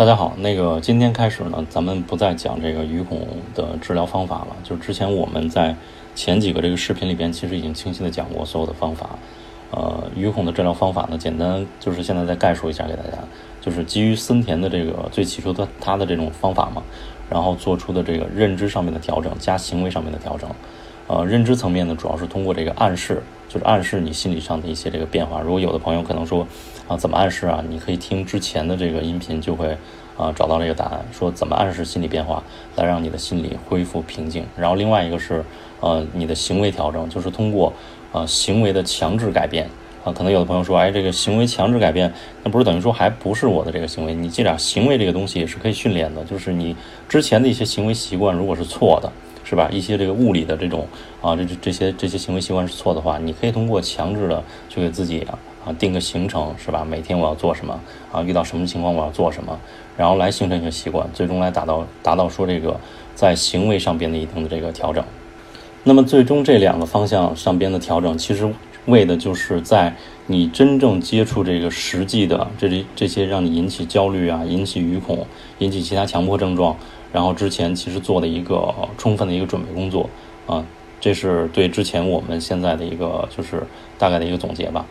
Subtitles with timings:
[0.00, 3.20] 大家好，那个今天开始呢，咱们不再讲这个鱼孔
[3.54, 4.56] 的治疗方法了。
[4.64, 5.76] 就是之前我们在
[6.14, 9.10] 前几个这个视频里边，其实已经清晰的讲过所有的方法。
[9.72, 13.18] 呃，鱼孔的治疗方法呢，简单就是现在再概述一下给大家，
[13.60, 16.82] 就是基于森田的这个最起初的他的这种方法嘛，
[17.28, 20.48] 然后做出的这个认知上面的调整加行为上面的调整。
[21.08, 25.40] 呃，认知层面呢，主要是通过这个暗示，就是暗示你心理上的一些这个变化。
[25.40, 26.46] 如果有的朋友可能说，
[26.86, 27.64] 啊，怎么暗示啊？
[27.68, 29.76] 你可以听之前的这个音频，就会
[30.16, 32.40] 啊找到这个答案，说怎么暗示心理变化，
[32.76, 34.46] 来让你的心理恢复平静。
[34.56, 35.44] 然后另外一个是，
[35.80, 37.72] 呃，你的行为调整，就是通过
[38.12, 39.68] 呃行为的强制改变。
[40.02, 42.10] 啊，可能有的朋友说，哎，这个行为强制改变，
[42.42, 44.14] 那不是等于说还不是我的这个行为？
[44.14, 46.74] 你记着，行为这个东西也是可以训练的，就是你
[47.06, 49.12] 之前的一些行为习惯如果是错的。
[49.50, 49.68] 是吧？
[49.72, 50.86] 一些这个物理的这种
[51.20, 55.26] 啊，这这这些这些行为习惯是错的话，你可以通过强制的去给自己
[55.64, 56.86] 啊定个行程，是吧？
[56.88, 57.80] 每天我要做什么
[58.12, 58.22] 啊？
[58.22, 59.58] 遇到什么情况我要做什么？
[59.96, 62.78] 然后来形成一个习惯，最终来达到达到说这个
[63.16, 65.02] 在行为上边的一定的这个调整。
[65.82, 68.48] 那么最终这两个方向上边的调整，其实
[68.86, 69.94] 为的就是在
[70.26, 75.26] 你真正接触这个实际的这这这些让你引起焦虑啊、引起鱼恐、
[75.58, 76.76] 引起其他强迫症状。
[77.12, 80.08] 然后之前其实做的一个充分的一个准备工作
[80.46, 80.64] 啊，
[81.00, 83.62] 这是对之前我们现在的一个就是
[83.98, 84.86] 大概的一个总结吧。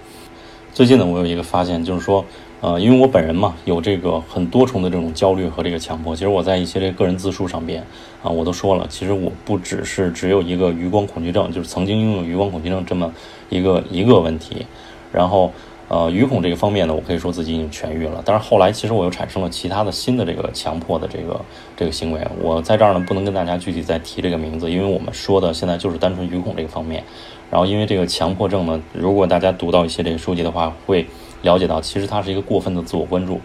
[0.71, 2.23] 最近呢，我有一个发现，就是说，
[2.61, 6.15] 呃，因为我本人嘛，有这个很多重的这种焦虑和这个强迫。
[6.15, 7.83] 其实我在一些这个个人自述上边
[8.23, 13.11] 啊，我都说了，其实我不只是只有一个余光恐惧症，就是曾经拥有余光恐惧症这么
[13.49, 14.65] 一个一个问题，
[15.11, 15.51] 然后。
[15.91, 18.21] 呃，鱼恐这个方面呢，我可以说自己已经痊愈了。
[18.23, 21.41] 但是后来其实我又产生了其他的新的这个强迫的这个
[21.75, 22.21] 这个行为。
[22.39, 27.03] 我在这儿呢不能跟大家具体再提这个名字，因为我们说的现在就是单纯鱼恐这个方面。
[27.49, 31.07] 然后因为这个强迫症呢，如果大家读到一些这个书籍的话，会
[31.41, 33.39] 了解到其实它是一个过分的自我关注。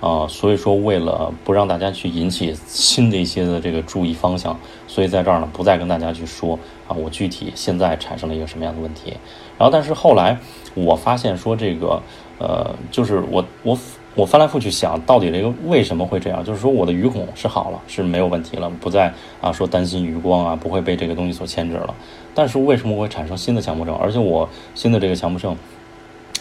[0.00, 9.12] 啊，所以说为了不让大家去引起新的一些的这个注意方向，所以在这儿呢不再跟大家去说啊，我具体现在产生了一个什么样的问题。
[9.58, 10.38] 然后但是后来
[10.74, 12.00] 我发现说这个
[12.38, 13.76] 呃，就是我我
[14.18, 21.94] 我翻来覆去想到底这个为什么会这样，就是说我的余孔是好了，是没有问题了，不再啊说担心余光啊，不会被这个东西所牵制了。
[22.34, 23.94] 但是为什么会产生新的强迫症？
[23.94, 25.56] 而且我新的这个强迫症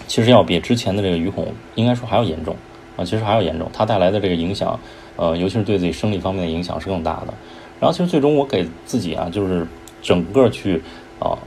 [0.08, 2.56] 其实要比之前的这个余孔应该说还要严重。
[2.96, 4.80] 啊，其实还要严重，它带来的这个影响，
[5.16, 7.34] 呃，尤其是对自己生理方面的影响是更大的。
[7.80, 9.68] 然后，其实最终我给自己啊，就是
[10.02, 10.82] 整个去
[11.20, 11.38] 啊，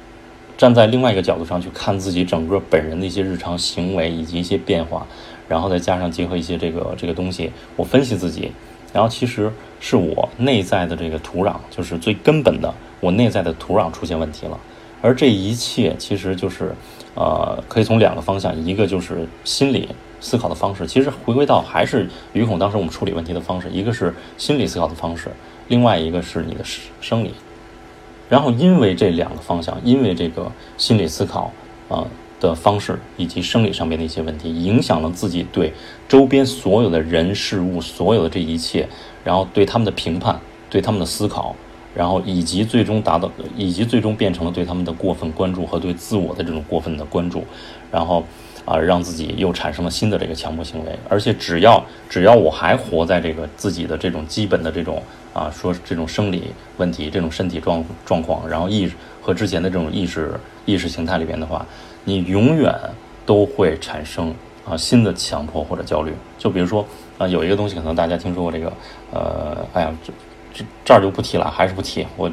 [0.56, 5.04] 站在另外一个角度上去看自己整个本人的一些日常行为以及一些变化，
[5.50, 8.52] 然后再加上结合一些这个这个东西，我分析自己，
[8.92, 14.56] 然后其实是我内在的这个土壤，就是最根本的，我内在的土壤出现问题了。
[15.02, 16.72] 而这一切其实就是，
[17.16, 19.88] 呃，可以从两个方向，一个就是心理。
[20.22, 25.30] 思考的方式其实回归到还是鱼孔当时我们处理问题的方式，一个是心理思考的方式，
[25.68, 26.62] 另外一个是你的
[27.00, 27.32] 生理。
[28.28, 31.50] 然后因为这两个方向，因为这个心理思考
[31.88, 32.06] 啊
[32.40, 35.72] 的方式以及生理上面的一些问题，影响了自己对
[36.08, 38.88] 周边所有的人事物所有的这一切，
[39.22, 41.54] 然后对他们的评判，对他们的思考，
[41.94, 47.44] 然后以及最终达到，以及最终变成了对他们的过分关注和对自我的这种过分的关注，
[47.92, 48.24] 然后。
[48.66, 55.02] 啊，让自己又产生了新的这个强迫行为，而且只要只要我还活在这个自己的这种基本的这种
[55.32, 60.32] 啊，说这种生理问题、这种身体状状况，然后意识和之前的这种意识
[60.66, 61.64] 意识形态里边的话，
[62.04, 62.74] 你永远
[63.24, 64.34] 都会产生
[64.68, 66.12] 啊新的强迫或者焦虑。
[66.36, 66.84] 就比如说
[67.16, 68.72] 啊，有一个东西可能大家听说过这个，
[69.12, 70.12] 呃，哎呀，这
[70.52, 72.06] 这这儿就不提了，还是不提。
[72.16, 72.30] 我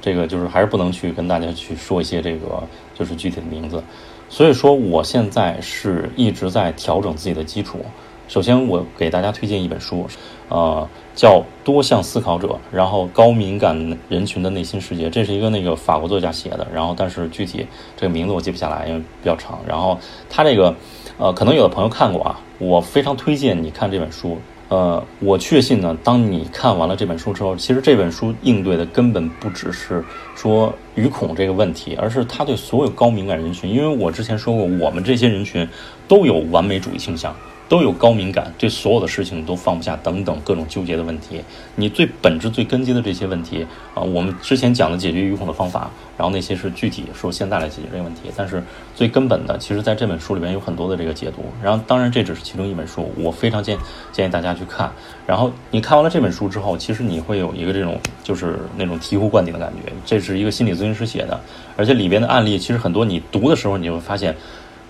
[0.00, 2.62] 这个就是还是不能去跟大家去说一些这个
[2.94, 3.82] 就是具体的名字。
[4.30, 7.84] 所以说，我现在是一直在调整自己的基础。
[8.30, 10.06] 首先，我给大家推荐一本书，
[10.48, 16.64] 呃，叫《多项思考者》，然后高敏感人群的内心世界，这是一个那个法国作家写的。
[16.72, 19.58] 然后，但是具体这个名字我记不下来，因为比较长。
[19.66, 19.98] 然后，
[20.28, 20.72] 他这个，
[21.18, 24.38] 呃，可能有的朋友看过啊，我非常推荐你看这本书。
[24.68, 30.04] 呃，我确信呢，当你看完了这本书之后，其实这本书应对的根本不只是
[30.36, 35.68] 说语恐这个问题，而是他对所有高敏感人群，因为我之前说过，我们这些人群
[36.06, 37.34] 都有完美主义倾向。
[37.70, 41.40] 都有高敏感，对所有的事情都放不下，等等各种纠结的问题。
[41.76, 43.64] 你最本质、最根基的这些问题
[43.94, 45.88] 啊，我们之前讲的解决语恐的方法，
[46.18, 48.22] 然后那些是具体说现在来解决这个问题。
[48.36, 48.60] 但是
[48.96, 51.44] 最根本的，其实在这本书里面有很多的这个解读。
[51.62, 53.78] 然后当然这只是其中一本书，我非常建
[54.10, 54.90] 建议大家去看。
[55.24, 59.92] 然后你看完了这本书之后，其实你会有一个这种就是那种醍醐灌顶的感觉。
[60.04, 61.40] 这是一个心理咨询师写的，
[61.76, 64.34] 而且里边的案例其实很多，你读的时候你就会发现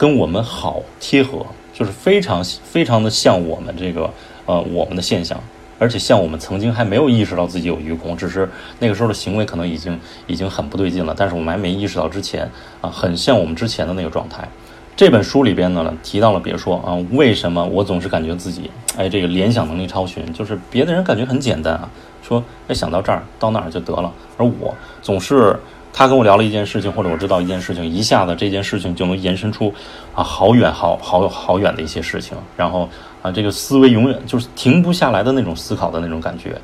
[0.00, 1.44] 跟我们好贴合。
[1.72, 4.10] 就是非常非常的像我们这个
[4.44, 5.38] 呃我们的现象，
[5.78, 8.46] 而且像我们曾经还没有意识到自己有愚公，只是
[8.80, 12.46] 那个时候的行为可能已经已经很不对劲了，但是我们还没意识到之前
[12.82, 14.46] 啊，很像我们之前的那个状态。
[14.94, 21.88] 这本书里边呢提到了，比如说啊，为什么我总是感觉自己哎这个联想能力超群，就是别的人感觉很简单啊，
[22.22, 25.58] 说哎想到这儿到那儿就得了，而我总是。
[25.92, 29.72] 他跟我聊了一件事情，或者我知道一件事情，一下子这件事情就能延伸出
[30.14, 32.88] 啊好远好好好远的一些事情，然后
[33.22, 36.56] 啊这个思维永远就是停不下来的那种思考的那种感觉。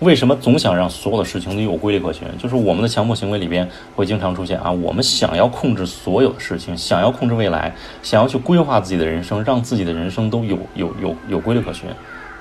[0.00, 2.26] 为什么总想让所有的事情都有规律可循？
[2.36, 7.72] 就是我们的强迫行为里边会经常出现啊，我们想要控制所有的事情，想要控制未来，
[8.02, 11.88] 想要去规划自己的人生，让自己的人生都有有有有规律可循。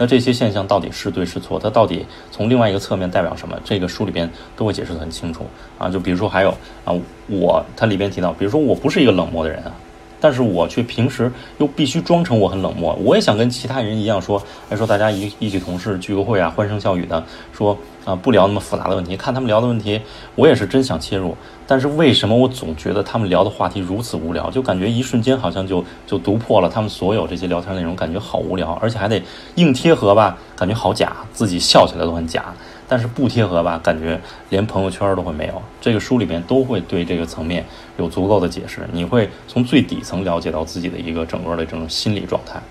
[0.01, 1.59] 那这些现象到底是对是错？
[1.59, 3.55] 它到底从另外一个侧面代表什么？
[3.63, 4.27] 这个书里边
[4.57, 5.45] 都会解释得很清楚
[5.77, 5.87] 啊。
[5.89, 6.49] 就比如说还有
[6.83, 6.91] 啊，
[7.27, 9.71] 我它里边提到，比如说我不是一个冷漠的人啊。
[10.19, 17.23] 但是我却平时又必须装成我很冷漠，我也想跟其他人一样说，来说大家一一起同事聚个会啊，欢声笑语的
[17.53, 20.01] 说啊，不聊那么复杂的问题，看他们聊的问题，
[20.35, 21.35] 我也是真想切入。
[21.67, 24.49] 但是为什么我总觉得他们聊的话题如此无聊？
[24.51, 29.21] 就感觉一瞬间好像就就读破了他们所有这些聊天内容，感觉好无聊，而且还得
[29.55, 32.53] 硬贴合吧，感觉好假，自己笑起来都很假。
[32.89, 34.19] 但是不贴合吧，感觉
[34.49, 35.61] 连朋友圈都会没有。
[35.79, 37.65] 这个书里面都会对这个层面
[37.97, 42.61] 有足够的解释，你会从最底层了解到自己的一个整个的这种心理状态。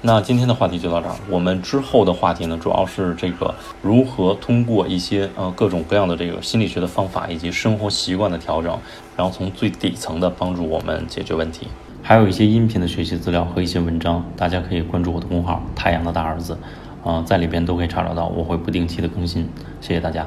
[0.00, 3.52] 那今天的话题就到这儿，我们之后的话题呢，主要是这个
[3.82, 8.78] 如何通过一些呃各种各样的这个心理学的方法以及生活习惯的调整，
[9.16, 11.66] 然后从最底层的帮助我们解决问题。
[12.00, 16.56] 还有一些音频的学习资料和一些文章，大家可以关注我的公号“太阳的大儿子”。
[17.04, 19.48] 啊，在里边都可以查找到，我会不定期的更新，
[19.80, 20.26] 谢谢大家。